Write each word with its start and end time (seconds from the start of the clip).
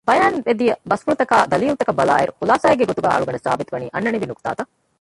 ބަޔާންވެދިޔަ 0.07 0.73
ބަސްފުޅުތަކާއި 0.89 1.49
ދަލީލުތަކަށް 1.51 1.99
ބަލާއިރު 1.99 2.31
ޚުލާޞާއެއްގެ 2.39 2.85
ގޮތުގައި 2.89 3.13
އަޅުގަނޑަށް 3.15 3.45
ސާބިތުވަނީ 3.47 3.85
އަންނަނިވި 3.93 4.25
ނުގުތާތައް 4.29 4.71